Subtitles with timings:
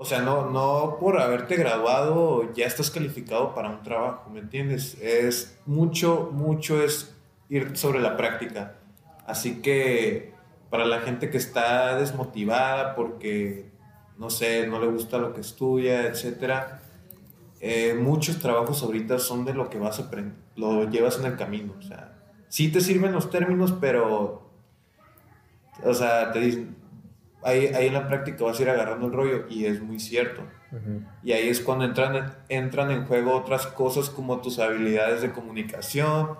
[0.00, 4.96] O sea, no, no por haberte graduado ya estás calificado para un trabajo, ¿me entiendes?
[5.02, 7.16] Es mucho, mucho es
[7.48, 8.76] ir sobre la práctica.
[9.26, 10.32] Así que
[10.70, 13.72] para la gente que está desmotivada porque,
[14.16, 16.80] no sé, no le gusta lo que estudia, etcétera,
[17.60, 21.36] eh, muchos trabajos ahorita son de lo que vas a aprender, lo llevas en el
[21.36, 21.74] camino.
[21.76, 22.16] O sea,
[22.48, 24.48] sí te sirven los términos, pero,
[25.82, 26.77] o sea, te dicen,
[27.48, 30.42] ahí, ahí en la práctica vas a ir agarrando el rollo y es muy cierto.
[31.22, 36.36] Y ahí es cuando entran, entran en juego otras cosas como tus habilidades de comunicación,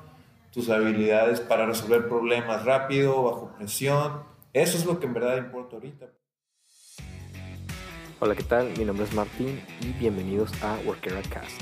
[0.53, 4.23] tus habilidades para resolver problemas rápido, bajo presión.
[4.53, 6.07] Eso es lo que en verdad importa ahorita.
[8.21, 8.73] Hola, ¿qué tal?
[8.77, 11.61] Mi nombre es Martín y bienvenidos a Workera Cast.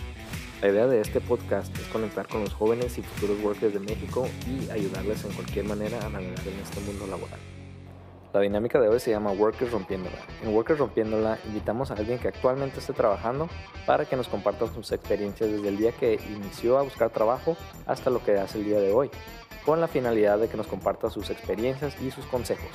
[0.62, 4.26] La idea de este podcast es conectar con los jóvenes y futuros workers de México
[4.46, 7.55] y ayudarles en cualquier manera a navegar en este mundo laboral.
[8.36, 10.18] La dinámica de hoy se llama Workers Rompiéndola.
[10.42, 13.48] En Workers Rompiéndola invitamos a alguien que actualmente esté trabajando
[13.86, 18.10] para que nos comparta sus experiencias desde el día que inició a buscar trabajo hasta
[18.10, 19.10] lo que hace el día de hoy,
[19.64, 22.68] con la finalidad de que nos comparta sus experiencias y sus consejos.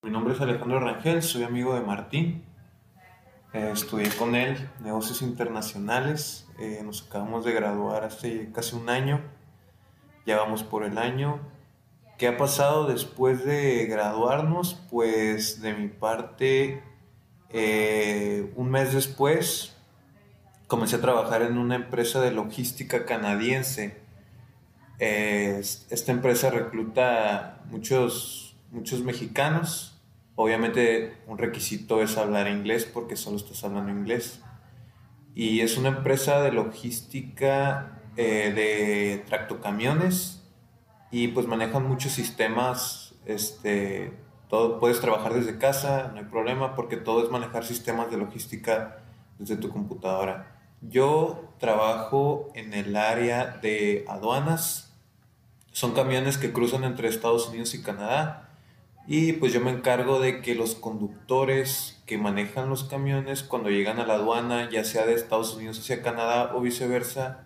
[0.00, 2.46] Mi nombre es Alejandro Rangel, soy amigo de Martín.
[3.52, 6.48] Eh, estudié con él negocios internacionales.
[6.58, 9.20] Eh, nos acabamos de graduar hace casi un año
[10.28, 11.40] ya vamos por el año.
[12.18, 14.74] ¿Qué ha pasado después de graduarnos?
[14.90, 16.82] Pues de mi parte,
[17.48, 19.74] eh, un mes después
[20.66, 24.02] comencé a trabajar en una empresa de logística canadiense.
[24.98, 29.98] esta empresa recluta muchos, muchos mexicanos.
[30.34, 34.42] Obviamente un requisito es hablar inglés porque solo estás hablando inglés.
[35.34, 40.42] Y es una empresa de logística eh, de tractocamiones
[41.12, 44.12] y pues manejan muchos sistemas, este,
[44.48, 48.98] todo, puedes trabajar desde casa, no hay problema porque todo es manejar sistemas de logística
[49.38, 50.58] desde tu computadora.
[50.80, 54.92] Yo trabajo en el área de aduanas,
[55.70, 58.50] son camiones que cruzan entre Estados Unidos y Canadá
[59.06, 64.00] y pues yo me encargo de que los conductores que manejan los camiones cuando llegan
[64.00, 67.44] a la aduana, ya sea de Estados Unidos hacia Canadá o viceversa,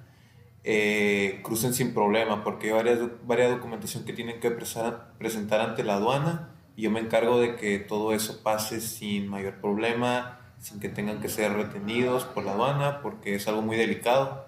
[0.64, 5.94] eh, crucen sin problema, porque hay varias, varias documentación que tienen que presentar ante la
[5.94, 10.88] aduana y yo me encargo de que todo eso pase sin mayor problema, sin que
[10.88, 14.46] tengan que ser retenidos por la aduana, porque es algo muy delicado.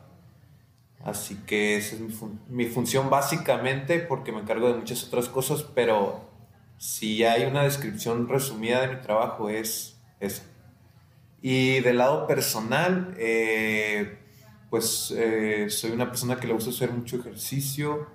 [1.04, 2.14] Así que esa es mi,
[2.48, 6.30] mi función básicamente, porque me encargo de muchas otras cosas, pero
[6.78, 10.42] si hay una descripción resumida de mi trabajo es eso.
[11.42, 14.18] Y del lado personal, eh,
[14.74, 18.08] pues eh, soy una persona que le gusta hacer mucho ejercicio,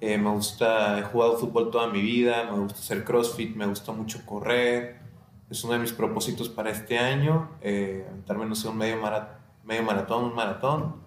[0.00, 3.92] eh, me gusta, he jugado fútbol toda mi vida, me gusta hacer CrossFit, me gusta
[3.92, 4.96] mucho correr,
[5.50, 8.96] es uno de mis propósitos para este año, eh, aventarme, no sé, un medio,
[9.62, 11.02] medio maratón, un maratón,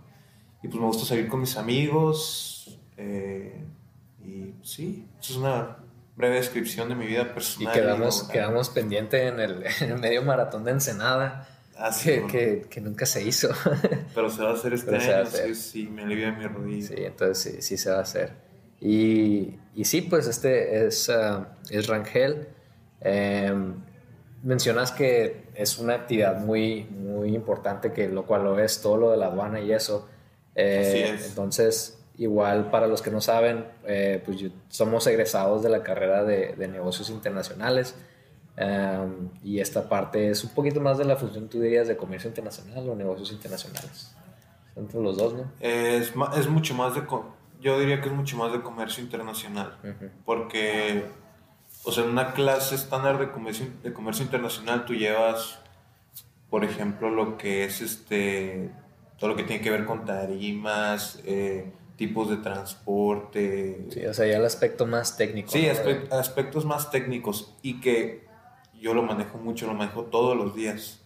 [0.62, 5.78] y pues me gusta salir con mis amigos, y pues, sí, eso es una
[6.16, 7.76] breve descripción de mi vida personal.
[7.76, 11.48] Y quedamos, quedamos pendiente en el, en el medio maratón de Ensenada
[12.04, 13.50] que, que, nunca se hizo.
[14.16, 16.88] Pero se va a hacer este año, sí, sí, me alivia mi rodilla.
[16.88, 18.32] Sí, entonces sí, sí se va a hacer.
[18.80, 22.48] Y, y sí, pues este es, ah, es Rangel.
[23.02, 23.76] Em,
[24.44, 29.12] mencionas que es una actividad muy, muy importante, que lo cual lo es todo lo
[29.12, 30.08] de la aduana y eso.
[30.56, 31.30] Eh, es.
[31.30, 36.54] Entonces, igual para los que no saben, eh, pues somos egresados de la carrera de,
[36.56, 37.96] de negocios internacionales
[39.44, 42.90] y esta parte es un poquito más de la función, tú dirías, de comercio internacional
[42.90, 44.16] o negocios internacionales.
[44.76, 45.52] Entre los dos, ¿no?
[45.60, 47.04] Es, es mucho más de...
[47.60, 49.78] Yo diría que es mucho más de comercio internacional.
[50.26, 51.06] Porque,
[51.84, 55.60] o sea, en una clase estándar de comercio, de comercio internacional tú llevas,
[56.50, 58.72] por ejemplo, lo que es este...
[59.18, 63.88] Todo lo que tiene que ver con tarimas, eh, tipos de transporte.
[63.90, 65.50] Sí, o sea, ya el aspecto más técnico.
[65.50, 68.27] Sí, aspectos más técnicos y que
[68.80, 71.04] yo lo manejo mucho, lo manejo todos los días.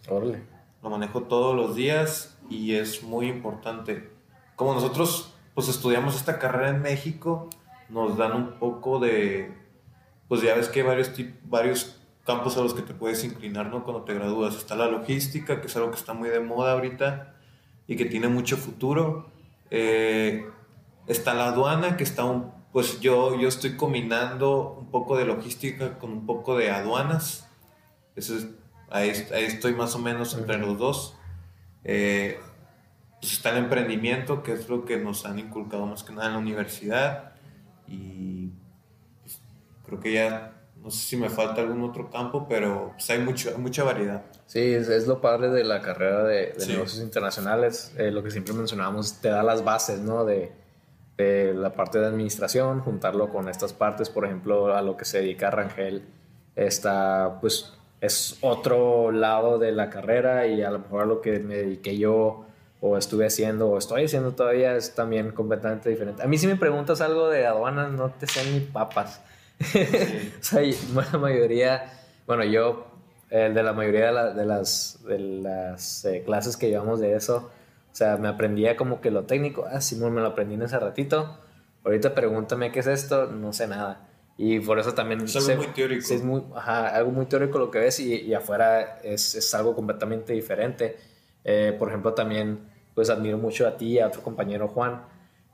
[0.82, 4.10] Lo manejo todos los días y es muy importante.
[4.56, 7.50] Como nosotros pues estudiamos esta carrera en México,
[7.88, 9.52] nos dan un poco de,
[10.28, 11.12] pues ya ves que hay varios,
[11.44, 13.84] varios campos a los que te puedes inclinar ¿no?
[13.84, 14.56] cuando te gradúas.
[14.56, 17.34] Está la logística, que es algo que está muy de moda ahorita
[17.86, 19.30] y que tiene mucho futuro.
[19.70, 20.46] Eh,
[21.06, 25.98] está la aduana, que está un, pues yo, yo estoy combinando un poco de logística
[25.98, 27.48] con un poco de aduanas
[28.90, 31.16] ahí, estoy más o menos entre los dos.
[31.84, 32.38] Eh,
[33.20, 36.32] pues está el emprendimiento, que es lo que nos han inculcado más que nada en
[36.34, 37.32] la universidad.
[37.86, 38.50] Y
[39.22, 39.38] pues,
[39.86, 43.56] creo que ya no sé si me falta algún otro campo, pero pues, hay mucho,
[43.58, 44.22] mucha variedad.
[44.46, 47.94] Sí, es, lo padre de la carrera de, negocios internacionales.
[47.96, 50.24] Eh, lo que siempre mencionábamos, te da las bases, ¿no?
[50.24, 50.50] De,
[51.16, 55.20] de, la parte de administración, juntarlo con estas partes, por ejemplo, a lo que se
[55.20, 56.04] dedica Rangel,
[56.56, 57.72] está, pues,
[58.02, 62.44] es otro lado de la carrera y a lo mejor lo que me dediqué yo
[62.80, 66.20] o estuve haciendo o estoy haciendo todavía es también completamente diferente.
[66.20, 69.22] A mí si me preguntas algo de aduanas no te sean ni papas.
[69.60, 70.62] o sea,
[71.12, 71.92] la mayoría,
[72.26, 72.88] bueno, yo,
[73.30, 77.52] el de la mayoría de, las, de las eh, clases que llevamos de eso,
[77.92, 80.80] o sea, me aprendía como que lo técnico, ah, Simón, me lo aprendí en ese
[80.80, 81.38] ratito,
[81.84, 84.08] ahorita pregúntame qué es esto, no sé nada.
[84.36, 85.20] Y por eso también...
[85.22, 86.14] Es algo muy teórico.
[86.14, 89.74] Es muy, ajá, algo muy teórico lo que ves y, y afuera es, es, algo
[89.74, 90.96] completamente diferente.
[91.44, 95.04] Eh, por ejemplo, también pues admiro mucho a ti y a otro compañero Juan,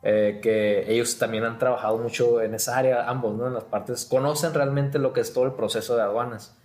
[0.02, 3.46] eh, que ellos también han trabajado mucho en esa área, ambos, ¿no?
[3.46, 6.56] En las partes, conocen realmente lo que es todo el proceso de aduanas.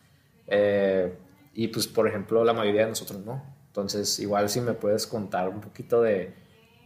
[0.47, 1.15] Eh,
[1.53, 3.43] y pues, por ejemplo, la mayoría de nosotros no.
[3.67, 6.35] Entonces, igual si me puedes contar un poquito de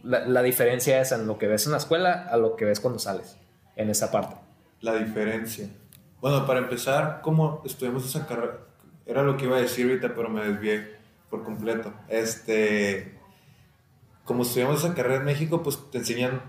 [0.02, 2.80] la, la diferencia es en lo que ves en la escuela a lo que ves
[2.80, 3.36] cuando sales,
[3.76, 4.47] en esa parte.
[4.80, 5.68] La diferencia.
[6.20, 8.58] Bueno, para empezar, ¿cómo estudiamos esa carrera?
[9.06, 10.96] Era lo que iba a decir ahorita, pero me desvié
[11.30, 11.92] por completo.
[12.08, 13.18] Este,
[14.24, 16.42] como estudiamos esa carrera en México, pues te enseñan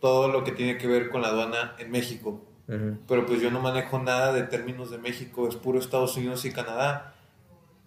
[0.00, 2.44] todo lo que tiene que ver con la aduana en México.
[2.66, 6.50] Pero pues yo no manejo nada de términos de México, es puro Estados Unidos y
[6.50, 7.14] Canadá.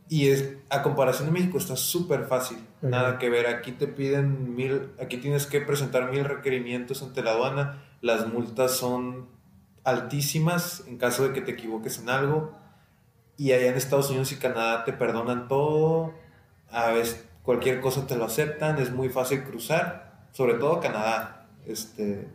[0.07, 3.47] Y es, a comparación de México está súper fácil, nada que ver.
[3.47, 7.83] Aquí te piden mil, aquí tienes que presentar mil requerimientos ante la aduana.
[8.01, 9.27] Las multas son
[9.87, 12.51] altísimas en caso de que te equivoques en algo.
[13.37, 16.13] Y allá en Estados Unidos y Canadá te perdonan todo.
[16.69, 21.47] A veces cualquier cosa te lo aceptan, es muy fácil cruzar, sobre todo Canadá.
[21.65, 22.27] Este,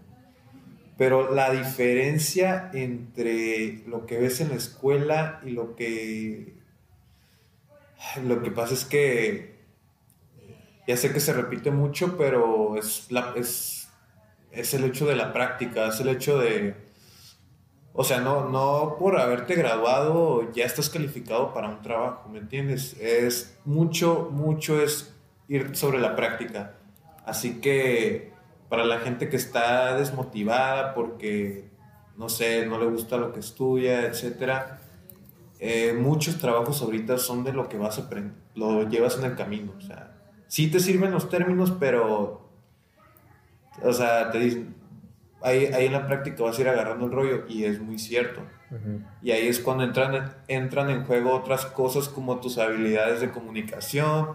[0.97, 6.55] pero la diferencia entre lo que ves en la escuela y lo que
[8.25, 9.53] lo que pasa es que
[10.87, 13.89] ya sé que se repite mucho, pero es, la, es,
[14.51, 16.75] es el hecho de la práctica, es el hecho de,
[17.95, 22.97] o sea, no, no por haberte graduado ya estás calificado para un trabajo, ¿me entiendes?
[23.01, 25.15] Es mucho, mucho es
[25.49, 26.75] ir sobre la práctica.
[27.27, 28.33] Así que
[28.69, 31.69] para la gente que está desmotivada porque,
[32.17, 34.81] no sé, no le gusta lo que estudia, etcétera,
[35.61, 39.37] eh, muchos trabajos ahorita son de lo que vas a aprender, lo llevas en el
[39.37, 39.75] camino.
[39.77, 40.17] O sea,
[40.49, 42.49] sí te sirven los términos, pero,
[43.83, 44.75] o sea, te dicen,
[45.43, 48.43] ahí, ahí, en la práctica vas a ir agarrando el rollo y es muy cierto.
[49.23, 54.31] Y ahí es cuando entran, entran en juego otras cosas como tus habilidades de comunicación,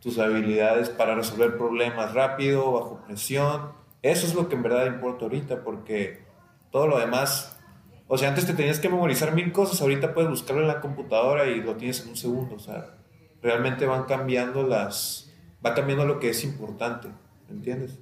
[0.00, 3.72] tus habilidades para resolver problemas rápido, bajo presión.
[4.02, 6.24] Eso es lo que en verdad importa ahorita porque
[6.70, 7.58] todo lo demás,
[8.06, 11.46] o sea, antes te tenías que memorizar mil cosas, ahorita puedes buscarlo en la computadora
[11.46, 12.56] y lo tienes en un segundo.
[12.56, 12.96] O sea,
[13.42, 15.32] realmente van cambiando las,
[15.64, 17.08] va cambiando lo que es importante,
[17.48, 17.98] ¿me entiendes?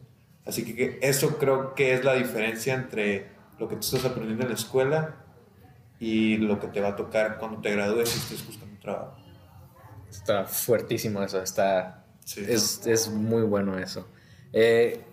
[0.46, 3.28] Así que eso creo que es la diferencia entre
[3.58, 5.16] lo que tú estás aprendiendo en la escuela
[5.98, 9.16] y lo que te va a tocar cuando te gradúes y estés buscando un trabajo.
[10.10, 12.04] Está fuertísimo eso, está...
[12.36, 14.08] es, es, muy bueno eso.
[14.52, 15.04] Eh,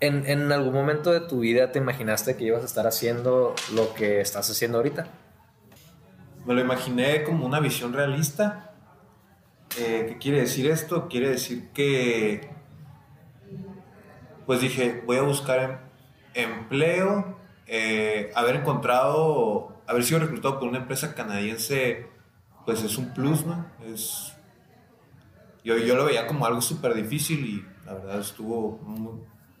[0.00, 3.94] ¿en, ¿En algún momento de tu vida te imaginaste que ibas a estar haciendo lo
[3.94, 5.06] que estás haciendo ahorita?
[6.46, 8.72] Me lo imaginé como una visión realista.
[9.78, 11.08] Eh, ¿Qué quiere decir esto?
[11.08, 12.55] Quiere decir que
[14.46, 15.90] pues dije, voy a buscar
[16.34, 22.06] em, empleo, eh, haber encontrado, haber sido reclutado por una empresa canadiense,
[22.64, 23.66] pues es un plus, ¿no?
[23.84, 24.32] Es,
[25.64, 28.78] yo, yo lo veía como algo súper difícil y la verdad estuvo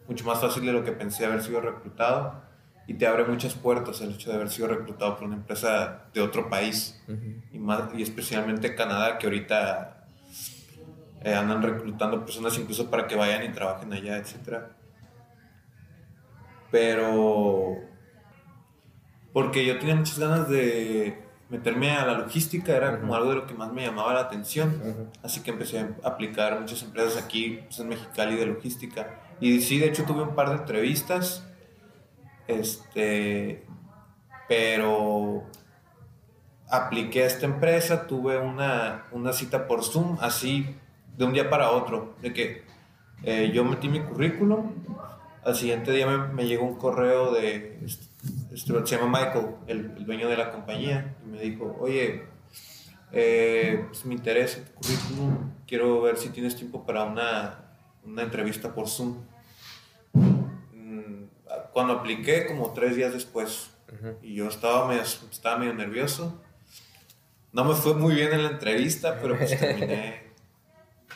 [0.08, 2.42] mucho más fácil de lo que pensé haber sido reclutado
[2.86, 6.20] y te abre muchas puertas el hecho de haber sido reclutado por una empresa de
[6.20, 7.02] otro país
[7.50, 10.06] y, más, y especialmente Canadá que ahorita
[11.22, 14.75] eh, andan reclutando personas incluso para que vayan y trabajen allá, etc.
[16.70, 17.76] Pero
[19.32, 23.46] porque yo tenía muchas ganas de meterme a la logística, era como algo de lo
[23.46, 27.78] que más me llamaba la atención, así que empecé a aplicar muchas empresas aquí pues,
[27.78, 29.20] en Mexicali de logística.
[29.40, 31.46] Y sí, de hecho tuve un par de entrevistas,
[32.48, 33.64] este,
[34.48, 35.44] pero
[36.68, 40.76] apliqué a esta empresa, tuve una, una cita por Zoom, así
[41.16, 42.64] de un día para otro, de que
[43.22, 44.72] eh, yo metí mi currículum,
[45.46, 48.06] al siguiente día me, llegó un correo de, este,
[48.84, 52.24] se llama Michael, el, dueño de la compañía, y me dijo, oye,
[53.12, 57.60] eh, pues me interesa tu currículum, quiero ver si tienes tiempo para una,
[58.04, 59.22] una entrevista por Zoom.
[60.12, 61.26] Mm,
[61.72, 63.70] cuando apliqué, como tres días después,
[64.20, 66.42] Y yo estaba medio, estaba medio nervioso.
[67.52, 70.25] No me fue muy bien en la entrevista, pero pues terminé,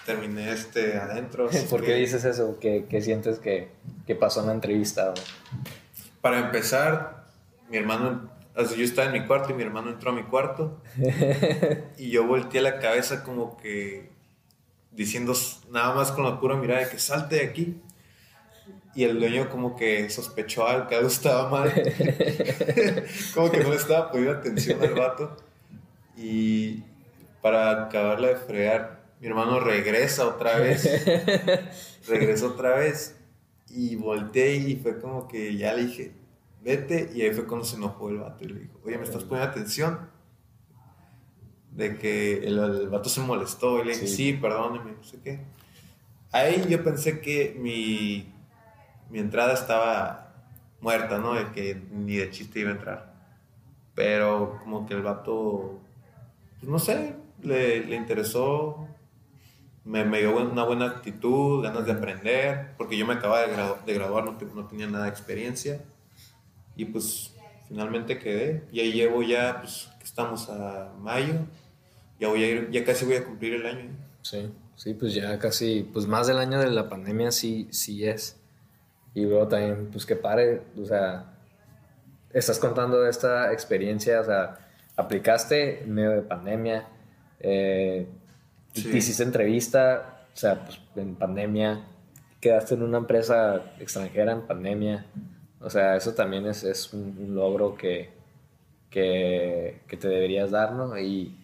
[0.06, 1.48] terminé este, adentro.
[1.68, 2.58] ¿Por qué dices eso?
[2.60, 3.68] ¿Qué, qué sientes que,
[4.06, 5.14] que, pasó en la entrevista?
[6.20, 7.26] Para empezar,
[7.68, 10.80] mi hermano, yo estaba en mi cuarto y mi hermano entró a mi cuarto
[11.98, 14.10] y yo volteé la cabeza como que
[14.90, 15.34] diciendo
[15.70, 17.80] nada más con la pura mirada de que salte de aquí.
[18.92, 21.72] Y el dueño como que sospechó algo, que algo estaba mal.
[23.34, 25.36] como que no le estaba poniendo atención al vato.
[26.16, 26.82] Y
[27.40, 30.88] para acabarla de fregar, mi hermano regresa otra vez.
[32.08, 33.16] regresa otra vez.
[33.68, 36.12] Y volteé y fue como que ya le dije,
[36.62, 37.10] vete.
[37.14, 39.50] Y ahí fue cuando se enojó el vato y le dijo, oye, ¿me estás poniendo
[39.50, 40.08] atención?
[41.70, 45.40] De que el, vato se molestó y le dije, sí, perdóneme, no sé qué.
[46.32, 48.32] Ahí yo pensé que mi,
[49.10, 50.32] mi entrada estaba
[50.80, 51.34] muerta, ¿no?
[51.34, 53.14] De que ni de chiste iba a entrar.
[53.94, 55.78] Pero como que el vato,
[56.58, 58.88] pues no sé, le, le interesó,
[59.84, 63.56] me, me, dio una buena actitud, ganas de aprender, porque yo me acababa de,
[63.86, 65.80] de graduar, no, no tenía nada de experiencia.
[66.76, 67.34] Y pues
[67.68, 68.64] finalmente quedé.
[68.72, 71.34] Y ahí llevo ya, pues, que estamos a mayo.
[72.18, 73.90] Ya, voy a ir, ya casi voy a cumplir el año.
[74.22, 78.36] Sí, sí, pues ya casi, pues más del año de la pandemia sí, sí es.
[79.14, 81.32] Y luego también, pues que pare, o sea,
[82.32, 84.58] estás contando esta experiencia, o sea,
[84.96, 86.88] aplicaste en medio de pandemia,
[87.40, 88.06] eh,
[88.74, 91.84] hiciste entrevista, o sea, pues en pandemia,
[92.40, 95.06] quedaste en una empresa extranjera en pandemia,
[95.60, 98.10] o sea, eso también es, es un, logro que,
[98.88, 100.98] que, que, te deberías dar, ¿no?
[100.98, 101.36] Y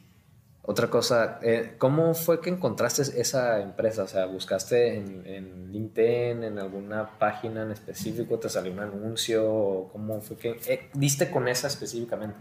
[0.63, 4.03] otra cosa, eh, ¿cómo fue que encontraste esa empresa?
[4.03, 9.89] O sea, ¿buscaste en, en, LinkedIn, en alguna página en específico, te salió un anuncio?
[9.93, 12.37] ¿Cómo fue que eh, diste con esa específicamente?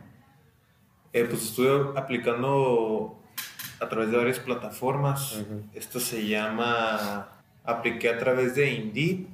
[1.13, 3.19] Eh, pues estuve aplicando
[3.79, 5.43] a través de varias plataformas.
[5.73, 7.29] Esto se llama,
[7.63, 9.27] apliqué a través de Indeed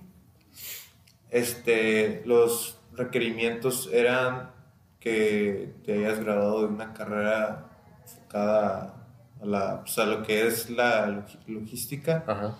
[1.31, 4.51] este, los requerimientos eran
[4.99, 7.69] que te hayas graduado de una carrera
[8.03, 9.07] enfocada
[9.41, 12.55] a, la, pues, lo que es la logística, Ajá.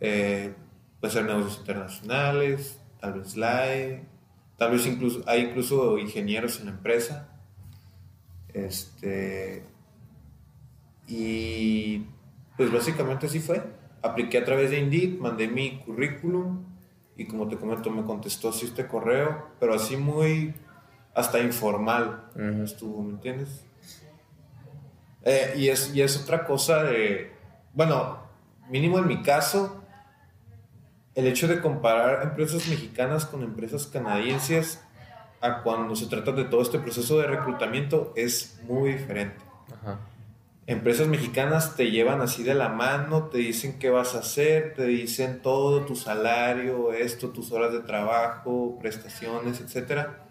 [0.00, 0.54] Eh,
[0.98, 4.04] puede ser negocios internacionales, tal vez LAE,
[4.56, 7.28] tal vez incluso, hay incluso ingenieros en la empresa.
[8.48, 9.64] Este,
[11.06, 12.06] y
[12.56, 13.62] pues básicamente así fue.
[14.02, 16.64] Apliqué a través de Indeed, mandé mi currículum
[17.16, 20.54] y como te comento, me contestó así este correo, pero así muy,
[21.14, 22.24] hasta informal
[22.62, 23.64] estuvo, ¿me entiendes?
[25.22, 27.32] Eh, y, es, y es otra cosa de,
[27.72, 28.18] bueno,
[28.68, 29.80] mínimo en mi caso,
[31.14, 34.82] el hecho de comparar empresas mexicanas con empresas canadienses
[35.40, 39.42] a cuando se trata de todo este proceso de reclutamiento es muy diferente.
[39.72, 39.98] Ajá
[40.66, 44.86] empresas mexicanas te llevan así de la mano, te dicen qué vas a hacer, te
[44.86, 50.26] dicen todo, tu salario, esto, tus horas de trabajo, prestaciones, etcétera.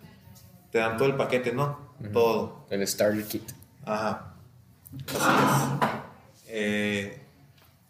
[0.71, 1.93] Te dan todo el paquete, ¿no?
[2.11, 2.65] Todo.
[2.69, 3.43] El starter kit.
[3.85, 4.33] Ajá.
[5.07, 5.43] Así
[6.35, 6.43] es.
[6.47, 7.21] Eh,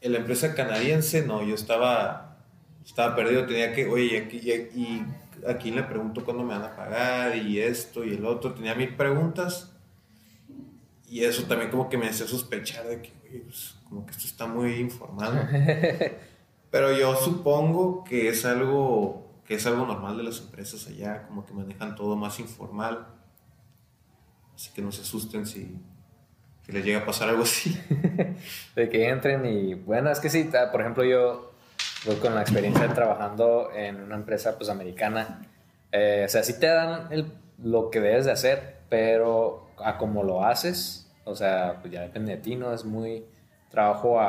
[0.01, 2.37] en la empresa canadiense, no, yo estaba,
[2.85, 5.05] estaba perdido, tenía que, oye, aquí, y
[5.47, 8.95] aquí le pregunto cuándo me van a pagar y esto y el otro, tenía mil
[8.95, 9.72] preguntas
[11.13, 13.11] y eso también como que me hacía sospechar de que,
[13.45, 15.47] pues, como que esto está muy informado.
[16.71, 21.45] Pero yo supongo que es algo que es algo normal de las empresas allá, como
[21.45, 23.05] que manejan todo más informal.
[24.55, 25.77] Así que no se asusten si,
[26.65, 27.79] si les llega a pasar algo así.
[28.75, 31.51] de que entren y bueno, es que sí, por ejemplo yo,
[32.23, 35.47] con la experiencia de trabajando en una empresa pues americana,
[35.91, 40.23] eh, o sea, sí te dan el, lo que debes de hacer, pero a como
[40.23, 42.73] lo haces, o sea, pues ya depende de ti, ¿no?
[42.73, 43.25] Es muy
[43.69, 44.19] trabajo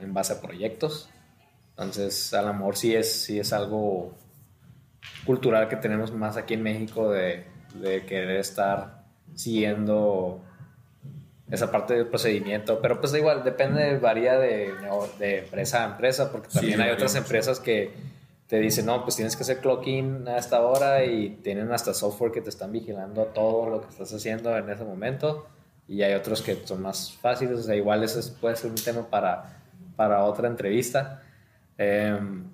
[0.00, 1.08] en base a proyectos.
[1.70, 4.12] Entonces, a lo mejor sí es, sí es algo
[5.26, 10.40] cultural que tenemos más aquí en México de, de querer estar siguiendo
[11.50, 14.72] esa parte del procedimiento, pero pues igual, depende, varía de,
[15.18, 17.92] de empresa a empresa, porque también hay otras empresas que
[18.46, 22.32] te dicen, no, pues tienes que hacer clocking a esta hora y tienen hasta software
[22.32, 25.46] que te están vigilando todo lo que estás haciendo en ese momento
[25.86, 29.08] y hay otros que son más fáciles, o sea, igual eso puede ser un tema
[29.08, 29.60] para,
[29.96, 31.22] para otra entrevista.
[31.76, 32.44] Em,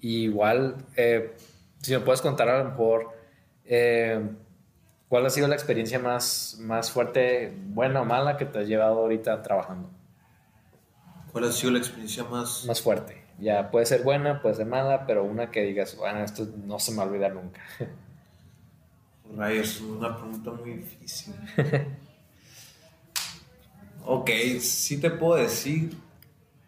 [0.00, 1.34] igual, eh,
[1.80, 3.10] si me puedes contar a lo mejor,
[3.64, 4.20] eh,
[5.08, 9.00] ¿cuál ha sido la experiencia más, más fuerte, buena o mala, que te has llevado
[9.00, 9.90] ahorita trabajando?
[11.32, 12.64] ¿Cuál ha sido la experiencia más...
[12.66, 13.24] Más fuerte.
[13.38, 16.92] Ya puede ser buena, puede ser mala, pero una que digas, bueno, esto no se
[16.92, 17.60] me va a olvidar nunca.
[19.36, 21.34] Rayos, es una pregunta muy difícil.
[24.04, 24.30] ok,
[24.60, 25.96] sí te puedo decir.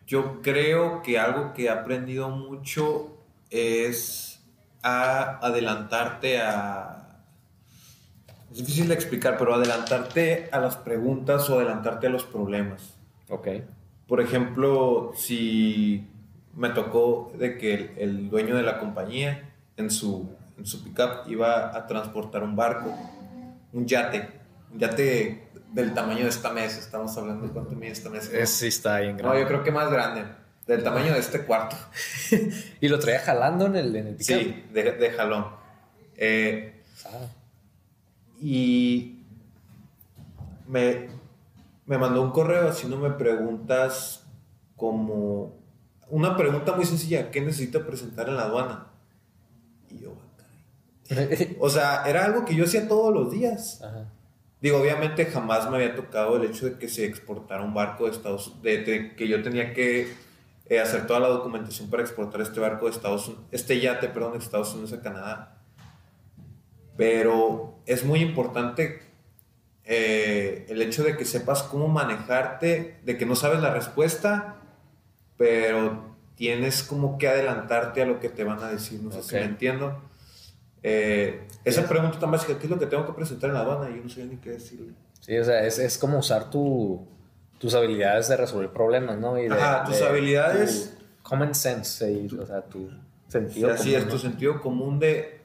[0.07, 3.17] Yo creo que algo que he aprendido mucho
[3.51, 4.41] es
[4.83, 6.99] a adelantarte a...
[8.51, 12.95] Es difícil de explicar, pero adelantarte a las preguntas o adelantarte a los problemas.
[13.29, 13.49] Ok.
[14.07, 16.07] Por ejemplo, si
[16.55, 21.29] me tocó de que el, el dueño de la compañía en su, en su pickup
[21.29, 22.95] iba a transportar un barco,
[23.73, 24.29] un yate,
[24.73, 28.31] un yate del tamaño de esta mesa, estamos hablando de cuánto mide esta mesa.
[28.37, 30.25] Es, sí está bien No, yo creo que más grande,
[30.67, 31.77] del tamaño de este cuarto.
[32.81, 34.23] y lo traía jalando en el, en el.
[34.23, 35.47] Sí, de, de jalón.
[36.17, 36.69] Eh,
[37.05, 37.27] Ah,
[38.41, 39.19] y
[40.69, 41.09] me,
[41.87, 44.25] me mandó un correo haciéndome preguntas
[44.77, 45.57] como
[46.11, 48.87] una pregunta muy sencilla, ¿qué necesito presentar en la aduana?
[49.91, 50.45] Y yo, "Ah,
[51.09, 51.57] caray".
[51.61, 53.81] o sea, era algo que yo hacía todos los días.
[53.83, 54.05] Ajá.
[54.63, 58.13] Digo, obviamente jamás me había tocado el hecho de que se exportara un barco de
[58.13, 60.15] Estados de, de que yo tenía que
[60.67, 64.35] eh, hacer toda la documentación para exportar este barco de Estados Unidos, este yate, perdón,
[64.35, 65.59] de Estados Unidos a Canadá.
[66.97, 69.03] Pero es muy importante
[69.85, 74.61] eh, el hecho de que sepas cómo manejarte, de que no sabes la respuesta,
[75.37, 79.35] pero tienes como que adelantarte a lo que te van a decir, no sé si
[79.35, 80.01] me entiendo.
[80.83, 83.89] Eh, esa pregunta tan básica, ¿qué es lo que tengo que presentar en la aduana?
[83.95, 84.93] Yo no sé ni qué decirle.
[85.21, 87.07] Sí, o sea, es, es como usar tu,
[87.59, 89.39] tus habilidades de resolver problemas, ¿no?
[89.39, 90.95] Y de- Ajá, tus de- habilidades.
[90.99, 92.95] tu common sense, y, o sea, tu Sí,
[93.29, 94.11] sentido así común, es, ¿no?
[94.13, 95.41] tu sentido común de...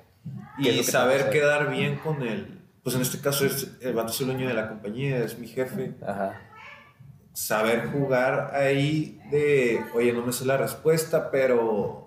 [0.62, 2.60] ¿Qué es Y que saber quedar bien con el...
[2.84, 5.48] Pues en este caso es el vato es el dueño de la compañía, es mi
[5.48, 5.94] jefe.
[6.06, 6.42] Ajá.
[7.34, 12.07] Saber jugar ahí de, oye, no me sé la respuesta, pero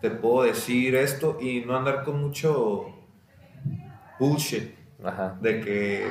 [0.00, 2.86] te puedo decir esto y no andar con mucho
[4.18, 4.74] bullshit.
[5.04, 5.36] Ajá.
[5.42, 6.06] de que,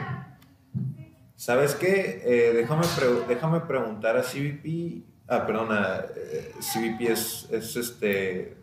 [1.35, 2.21] ¿sabes qué?
[2.23, 8.55] Eh, déjame, pre- déjame preguntar a CBP, ah, perdona, eh, CBP es, es este,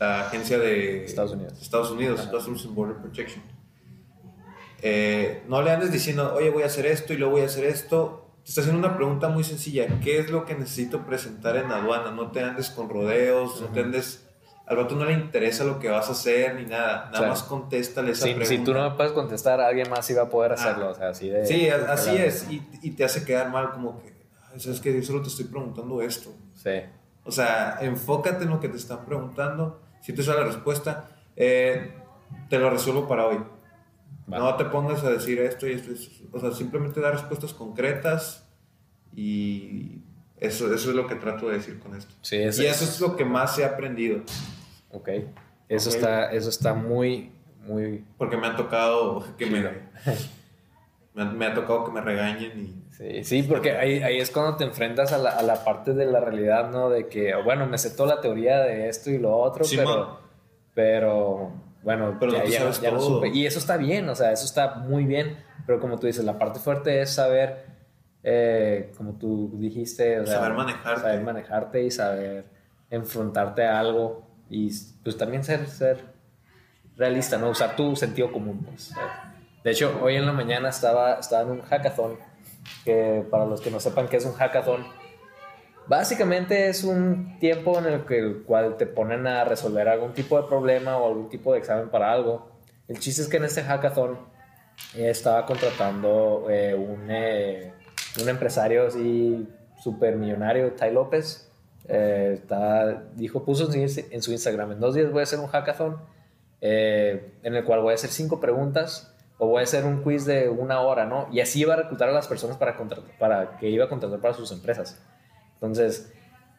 [0.00, 1.62] la agencia de Estados Unidos.
[1.62, 2.30] Estados Unidos, Ajá.
[2.32, 3.42] Customs and Border Protection.
[4.82, 7.64] Eh, no le andes diciendo, oye, voy a hacer esto y luego voy a hacer
[7.64, 8.30] esto.
[8.42, 10.00] Te está haciendo una pregunta muy sencilla.
[10.00, 12.10] ¿Qué es lo que necesito presentar en aduana?
[12.10, 14.28] No te andes con rodeos, no te andes...
[14.72, 17.10] Al vato no le interesa lo que vas a hacer ni nada.
[17.12, 18.48] Nada más contéstale esa Si, pregunta.
[18.48, 20.86] si tú no me puedes contestar, alguien más iba a poder hacerlo.
[20.88, 20.90] Ah.
[20.90, 21.46] O sea, así de.
[21.46, 22.50] Sí, a- así de- es.
[22.50, 24.12] Y, y te hace quedar mal como que,
[24.52, 24.94] "Ay, ¿sabes qué?
[24.94, 26.34] Yo solo te estoy preguntando esto.
[26.54, 26.80] Sí.
[27.24, 29.80] O sea, enfócate en lo que te están preguntando.
[30.00, 31.94] Si te sale la respuesta, eh,
[32.48, 33.38] te lo resuelvo para hoy.
[34.26, 35.92] No te pongas a decir esto y esto.
[35.92, 36.24] esto.
[36.32, 38.48] O sea, simplemente da respuestas concretas
[39.14, 40.00] y
[40.38, 42.14] eso, eso es lo que trato de decir con esto.
[42.22, 44.20] Sí, es, y eso es lo que más he aprendido.
[44.92, 45.08] Ok.
[45.68, 45.96] Eso, Ok.
[45.96, 47.32] Está, eso está muy,
[47.66, 48.04] muy.
[48.18, 49.60] Porque me ha tocado que me,
[51.14, 52.82] me, ha- me ha tocado que me regañen y...
[52.92, 56.04] Sí, sí, porque ahí, ahí es cuando te enfrentas a la, a la parte de
[56.06, 56.90] la realidad, ¿no?
[56.90, 60.18] De que, bueno, me sé toda la teoría de esto y lo otro, pero,
[60.74, 61.52] pero,
[61.82, 63.00] bueno, Pero ya, ya todo.
[63.00, 63.28] supe.
[63.28, 66.38] Y eso está bien, o sea, eso está muy bien, pero como tú dices, la
[66.38, 67.64] parte fuerte es saber,
[68.22, 71.00] eh, como tú dijiste, o sea, Saber manejarte.
[71.00, 72.44] Saber manejarte y saber
[72.90, 74.70] enfrentarte a algo y
[75.02, 75.98] pues también ser, ser
[76.98, 77.48] realista, ¿no?
[77.48, 78.92] Usar tu sentido común, pues.
[79.64, 82.18] De hecho, hoy en la mañana estaba, estaba en un hackathon,
[82.84, 84.84] que para los que no sepan qué es un hackathon,
[85.86, 90.38] básicamente es un tiempo en el, que, el cual te ponen a resolver algún tipo
[90.38, 92.50] de problema o algún tipo de examen para algo.
[92.88, 94.18] El chiste es que en este hackathon
[94.96, 97.72] eh, estaba contratando eh, un, eh,
[98.20, 99.48] un empresario así
[99.82, 101.51] súper millonario, Tai López.
[101.88, 105.98] Eh, está, dijo, puso en su, Instagram, en dos días voy a hacer un hackathon
[106.60, 110.24] eh, en el cual voy a hacer cinco preguntas o voy a hacer un quiz
[110.24, 111.26] de una hora, ¿no?
[111.32, 114.20] Y así iba a reclutar a las personas para, contratar, para que iba a contratar
[114.20, 115.02] para sus empresas.
[115.54, 116.12] Entonces,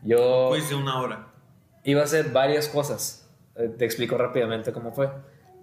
[0.03, 1.27] yo Quiz de una hora.
[1.85, 3.29] iba a hacer varias cosas.
[3.55, 5.09] Eh, te explico rápidamente cómo fue.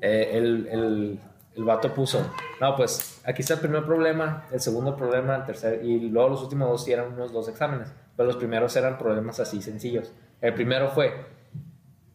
[0.00, 1.20] Eh, el, el,
[1.56, 2.24] el vato puso,
[2.60, 6.42] no, pues aquí está el primer problema, el segundo problema, el tercer, y luego los
[6.42, 10.12] últimos dos sí eran unos dos exámenes, pero los primeros eran problemas así sencillos.
[10.40, 11.12] El primero fue,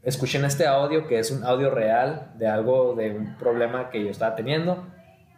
[0.04, 4.10] escuchen este audio, que es un audio real de algo, de un problema que yo
[4.10, 4.86] estaba teniendo,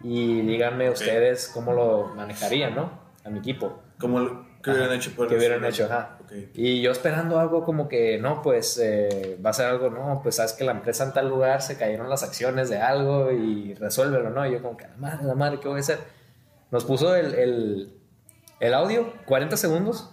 [0.03, 2.91] y díganme ustedes cómo lo manejarían, ¿no?
[3.25, 3.81] A mi equipo.
[3.99, 6.16] Como lo que hubieran hecho por Que hubieran hecho, ajá.
[6.27, 6.33] Ok.
[6.53, 10.35] Y yo esperando algo como que, no, pues eh, va a ser algo, no, pues
[10.35, 14.29] sabes que la empresa en tal lugar se cayeron las acciones de algo y resuélvelo,
[14.29, 14.45] ¿no?
[14.45, 15.99] Y yo como que, la madre, la madre, ¿qué voy a hacer?
[16.69, 17.93] Nos puso el, el,
[18.59, 20.11] el audio, 40 segundos.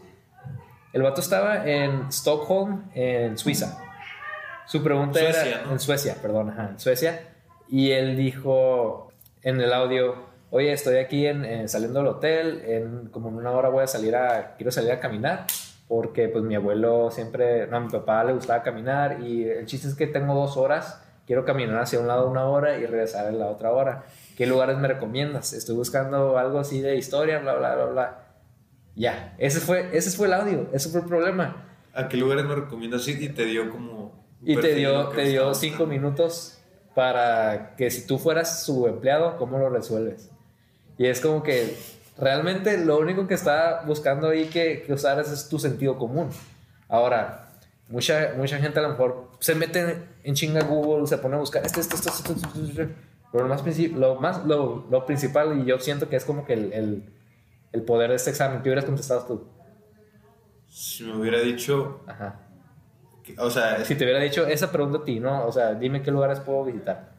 [0.92, 3.78] El vato estaba en Stockholm, en Suiza.
[4.66, 5.72] Su pregunta Suecia, era, ¿no?
[5.72, 7.20] en Suecia, perdón, ajá, en Suecia.
[7.68, 13.28] Y él dijo, en el audio, oye, estoy aquí en, saliendo del hotel, en como
[13.28, 15.46] en una hora voy a salir a, quiero salir a caminar,
[15.88, 19.88] porque pues mi abuelo siempre, no, a mi papá le gustaba caminar y el chiste
[19.88, 23.38] es que tengo dos horas, quiero caminar hacia un lado una hora y regresar en
[23.38, 24.04] la otra hora.
[24.36, 25.52] ¿Qué lugares me recomiendas?
[25.52, 28.20] Estoy buscando algo así de historia, bla, bla, bla, bla.
[28.96, 31.64] Ya, ese fue, ese fue el audio, ese fue el problema.
[31.92, 33.06] ¿A qué lugares me recomiendas?
[33.06, 34.24] y te dio como...
[34.42, 36.58] Y te dio, te dio cinco minutos
[36.94, 40.30] para que si tú fueras su empleado, ¿cómo lo resuelves?
[40.98, 41.76] Y es como que
[42.18, 46.30] realmente lo único que está buscando ahí que, que usar es, tu sentido común.
[46.88, 47.50] Ahora,
[47.88, 51.64] mucha, mucha gente a lo mejor se mete en chinga Google, se pone a buscar
[51.64, 52.88] esto, esto, esto, esto, esto,
[53.32, 56.52] pero lo más, lo, más lo, lo, principal, y yo siento que es como que
[56.52, 57.12] el, el,
[57.72, 59.48] el, poder de este examen, ¿qué hubieras contestado tú?
[60.68, 62.04] Si me hubiera dicho...
[62.06, 62.40] Ajá.
[63.38, 63.84] o sea...
[63.84, 65.46] Si te hubiera dicho esa pregunta a ti, ¿no?
[65.46, 67.13] O sea, dime qué lugares puedo visitar.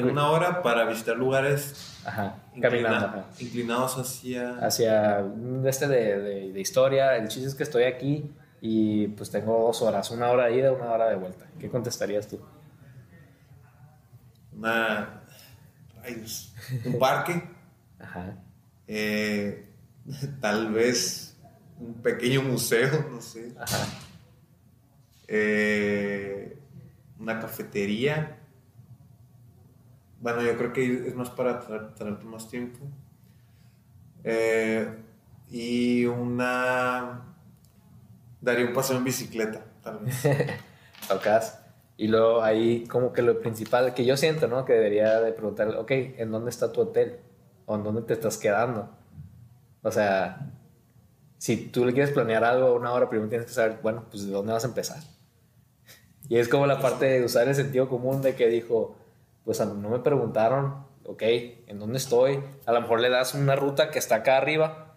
[0.00, 4.58] Tengo una hora para visitar lugares ajá, caminando, inclinados hacia...
[4.58, 5.24] Hacia
[5.64, 7.16] este de, de, de, historia.
[7.16, 10.72] El chiste es que estoy aquí y pues tengo dos horas, una hora de ida,
[10.72, 11.46] una hora de vuelta.
[11.58, 12.40] ¿Qué contestarías tú?
[14.56, 15.20] Una
[16.84, 17.42] un parque.
[18.92, 19.68] Eh,
[20.40, 21.36] tal vez
[21.78, 23.54] un pequeño museo, no sé.
[25.28, 26.58] Eh,
[27.20, 28.39] una cafetería.
[30.20, 32.78] Bueno, yo creo que es más para traerte más tiempo.
[34.22, 34.86] Eh,
[35.50, 37.22] y una...
[38.40, 40.22] Daría un paseo en bicicleta, tal vez.
[41.96, 44.64] Y luego ahí como que lo principal que yo siento, ¿no?
[44.64, 47.18] Que debería de preguntar, ok, ¿en dónde está tu hotel?
[47.66, 48.88] ¿O en dónde te estás quedando?
[49.82, 50.50] O sea,
[51.36, 54.24] si tú le quieres planear algo a una hora, primero tienes que saber, bueno, pues
[54.24, 54.98] de dónde vas a empezar.
[56.28, 58.94] Y es como la parte de usar el sentido común de que dijo,
[59.44, 61.22] pues no me preguntaron, ok,
[61.66, 62.40] ¿en dónde estoy?
[62.66, 64.90] A lo mejor le das una ruta que está acá arriba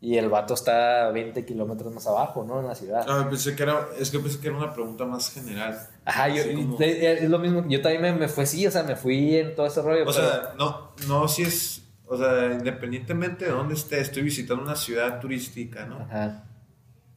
[0.00, 2.60] y el vato está 20 kilómetros más abajo, ¿no?
[2.60, 3.04] En la ciudad.
[3.08, 5.76] Ah, pensé que era, es que pensé que era una pregunta más general.
[6.04, 9.36] Ajá, yo, es lo mismo, yo también me, me, fui sí, o sea, me fui
[9.36, 10.04] en todo ese rollo.
[10.06, 14.76] O sea, no, no si es, o sea, independientemente de dónde esté, estoy visitando una
[14.76, 15.96] ciudad turística, ¿no?
[15.96, 16.44] Ajá.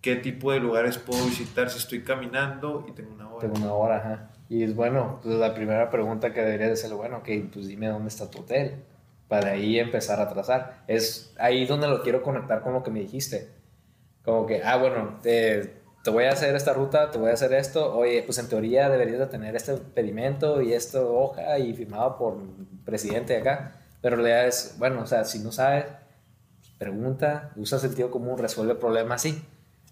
[0.01, 3.41] ¿Qué tipo de lugares puedo visitar si estoy caminando y tengo una hora?
[3.41, 4.31] Tengo una hora, ajá.
[4.51, 7.87] Y es bueno, pues la primera pregunta que debería de ser, bueno, ok, pues dime
[7.87, 8.83] dónde está tu hotel
[9.29, 10.83] para ahí empezar a trazar.
[10.87, 13.47] Es ahí donde lo quiero conectar con lo que me dijiste.
[14.25, 17.53] Como que, ah, bueno, te, te voy a hacer esta ruta, te voy a hacer
[17.53, 17.95] esto.
[17.95, 22.37] Oye, pues en teoría deberías de tener este pedimento y esta hoja y firmado por
[22.83, 23.85] presidente de acá.
[24.01, 25.85] Pero la realidad es, bueno, o sea, si no sabes,
[26.77, 29.45] pregunta, usa sentido común, resuelve el problema así.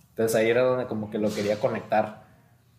[0.10, 2.19] Entonces ahí era donde como que lo quería conectar.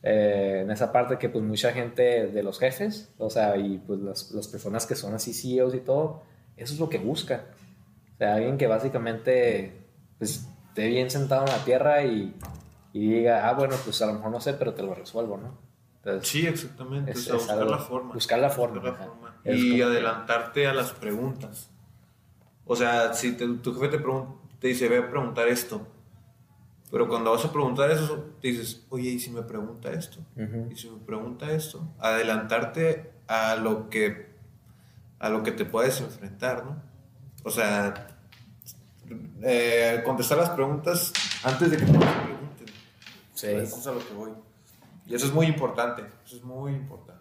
[0.03, 4.01] Eh, en esa parte que pues mucha gente de los jefes, o sea, y pues
[4.01, 6.23] las, las personas que son así CEOs y todo,
[6.57, 7.45] eso es lo que busca.
[8.15, 9.87] O sea, alguien que básicamente
[10.19, 12.35] pues, esté bien sentado en la tierra y,
[12.93, 15.71] y, diga, ah, bueno, pues a lo mejor no sé, pero te lo resuelvo, ¿no?
[16.23, 17.13] sí, exactamente.
[17.13, 18.97] buscar, la forma, buscar la forma.
[19.45, 21.71] Y adelantarte a las preguntas.
[22.65, 24.05] O sea, si tu jefe te,
[24.61, 25.87] te dice, ve a preguntar esto.
[26.91, 30.19] Pero cuando vas a preguntar eso, te dices, oye, ¿y si me pregunta esto?
[30.71, 31.87] ¿Y si me pregunta esto?
[31.99, 34.31] Adelantarte a lo que
[35.21, 36.83] a lo que te puedes enfrentar, ¿no?
[37.45, 38.19] O sea,
[39.43, 41.13] eh, contestar las preguntas
[41.45, 42.67] antes de que te pregunten.
[43.35, 43.47] Sí.
[43.49, 44.31] Eso es a lo que voy.
[45.07, 47.21] Y eso es muy importante, eso es muy importante.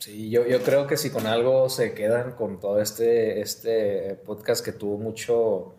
[0.00, 4.64] Sí, yo, yo creo que si con algo se quedan con todo este, este podcast
[4.64, 5.74] que tuvo mucho,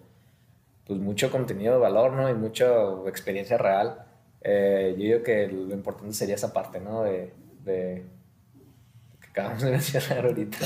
[0.92, 2.30] pues mucho contenido de valor, ¿no?
[2.30, 2.68] Y mucha
[3.08, 4.06] experiencia real,
[4.42, 7.04] eh, yo digo que lo importante sería esa parte, ¿no?
[7.04, 7.34] de
[9.32, 10.58] acabamos de mencionar ahorita.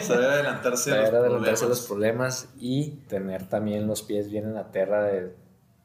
[0.00, 1.68] Saber adelantarse, Saber los, adelantarse problemas.
[1.68, 5.34] los problemas y tener también los pies bien en la tierra de,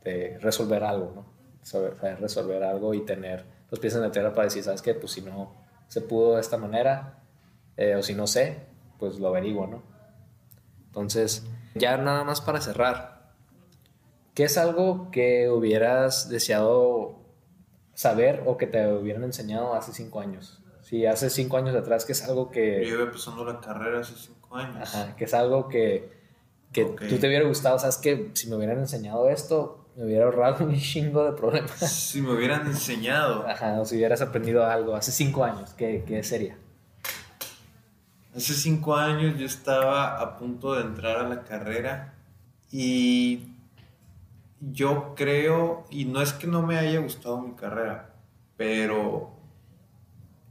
[0.03, 1.25] de resolver algo, ¿no?
[1.61, 4.93] Saber, resolver algo y tener los pies en la tierra para decir, ¿sabes qué?
[4.93, 5.53] Pues si no
[5.87, 7.19] se pudo de esta manera,
[7.77, 8.57] eh, o si no sé,
[8.99, 9.83] pues lo averiguo, ¿no?
[10.87, 13.14] Entonces, ya nada más para cerrar,
[14.35, 17.15] ¿qué es algo que hubieras deseado
[17.93, 20.61] saber o que te hubieran enseñado hace cinco años?
[20.81, 22.85] Sí, hace cinco años atrás, que es algo que...
[22.85, 24.77] Yo iba empezando la carrera hace cinco años.
[24.93, 26.11] Ajá, que es algo que,
[26.71, 27.79] que tú te hubiera gustado.
[27.79, 31.71] Sabes que si me hubieran enseñado esto, me hubiera ahorrado un chingo de problemas.
[31.71, 33.47] Si me hubieran enseñado.
[33.47, 36.57] Ajá, o si hubieras aprendido algo hace cinco años, ¿qué, qué sería?
[38.35, 42.13] Hace cinco años yo estaba a punto de entrar a la carrera
[42.69, 43.54] y
[44.59, 48.15] yo creo, y no es que no me haya gustado mi carrera,
[48.57, 49.31] pero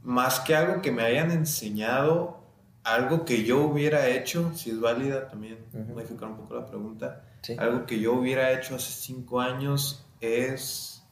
[0.03, 2.43] más que algo que me hayan enseñado,
[2.83, 7.23] algo que yo hubiera hecho, si es válida también, modificar un poco la pregunta,
[7.57, 11.03] algo que yo hubiera hecho hace cinco años es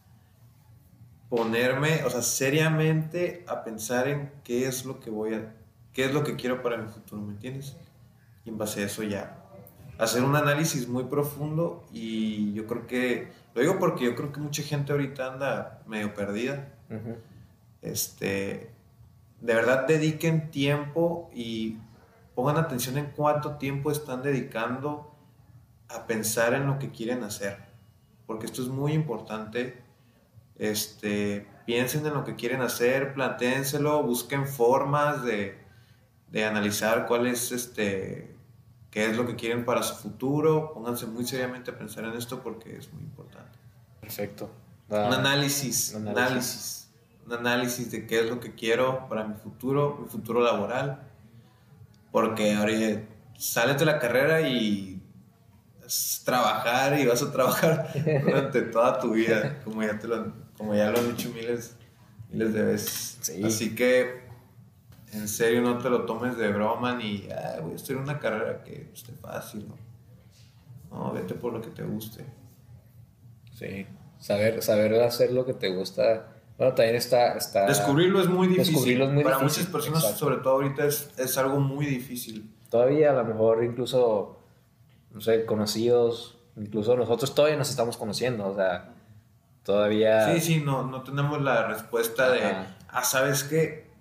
[1.30, 5.56] ponerme, o sea, seriamente a pensar en qué es lo que voy a,
[5.92, 7.76] qué es lo que quiero para mi futuro, ¿me entiendes?
[8.46, 9.43] Y en base a eso ya
[10.04, 14.40] hacer un análisis muy profundo y yo creo que, lo digo porque yo creo que
[14.40, 16.70] mucha gente ahorita anda medio perdida.
[17.82, 18.72] Este,
[19.42, 21.78] de verdad dediquen tiempo y
[22.36, 25.14] pongan atención en cuánto tiempo están dedicando
[25.90, 27.58] a pensar en lo que quieren hacer,
[28.26, 29.82] porque esto es muy importante.
[30.56, 35.58] Este, piensen en lo que quieren hacer, plantéenselo, busquen formas de,
[36.30, 38.33] de analizar cuál es este,
[38.94, 42.44] qué es lo que quieren para su futuro, pónganse muy seriamente a pensar en esto
[42.44, 43.58] porque es muy importante.
[44.00, 44.52] Perfecto.
[44.88, 46.92] un análisis, un análisis,
[47.26, 51.08] un análisis de qué es lo que quiero para mi futuro, mi futuro laboral,
[52.12, 53.02] porque ahora
[53.36, 55.02] sales de la carrera y
[56.24, 57.92] trabajar y vas a trabajar
[58.24, 61.76] durante toda tu vida, como ya, te lo, como ya lo han dicho miles,
[62.30, 63.32] miles de veces.
[63.44, 64.23] Así que
[65.14, 67.28] en serio no te lo tomes de broma ni,
[67.62, 69.78] voy a estudiar una carrera que esté fácil, ¿no?
[70.94, 72.26] No, vete por lo que te guste.
[73.54, 73.86] Sí,
[74.20, 76.28] saber, saber hacer lo que te gusta.
[76.58, 77.34] Bueno, también está...
[77.34, 78.74] está Descubrirlo es muy difícil.
[78.74, 82.54] Descubrirlo es muy Para muchas personas, sobre todo ahorita, es, es algo muy difícil.
[82.70, 84.40] Todavía a lo mejor incluso,
[85.12, 88.94] no sé, conocidos, incluso nosotros todavía nos estamos conociendo, o sea,
[89.64, 90.34] todavía...
[90.34, 92.42] Sí, sí, no, no tenemos la respuesta de,
[92.90, 93.93] ah, ¿sabes qué?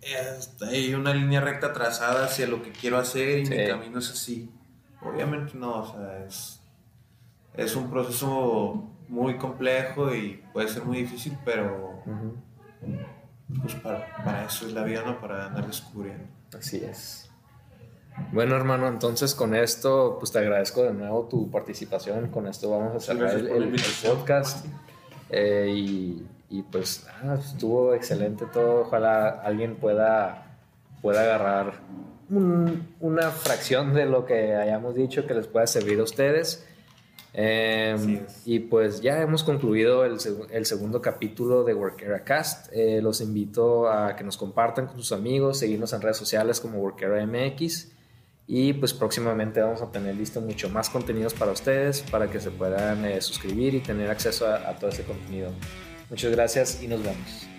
[0.67, 4.51] Hay una línea recta trazada hacia lo que quiero hacer y mi camino es así.
[5.01, 6.61] Obviamente no, o sea, es,
[7.55, 12.03] es un proceso muy complejo y puede ser muy difícil, pero
[13.61, 15.21] pues para, eso es la vida, ¿no?
[15.21, 16.25] Para andar descubriendo.
[16.57, 17.29] Así es.
[18.33, 22.29] Bueno, hermano, entonces con esto, pues te agradezco de nuevo tu participación.
[22.29, 24.67] Con esto vamos a cerrar el, podcast.
[25.31, 27.07] Eh, y y pues
[27.39, 28.83] estuvo excelente todo.
[28.83, 30.59] Ojalá alguien pueda,
[31.01, 31.81] pueda agarrar
[32.29, 36.67] una fracción de lo que hayamos dicho que les pueda servir a ustedes.
[37.33, 40.19] Em, y pues ya hemos concluido el,
[40.51, 42.71] el segundo capítulo de Workera Cast.
[42.71, 46.81] Eh, los invito a que nos compartan con sus amigos, seguirnos en redes sociales como
[46.81, 47.93] Workera MX.
[48.47, 52.51] Y pues próximamente vamos a tener listo mucho más contenidos para ustedes para que se
[52.51, 55.51] puedan eh, suscribir y tener acceso a todo ese contenido.
[56.11, 57.52] Muchas gracias y nos vemos.